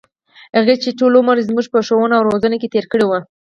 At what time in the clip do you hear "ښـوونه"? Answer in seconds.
1.87-2.13